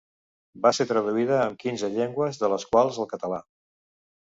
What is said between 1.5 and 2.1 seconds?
quinze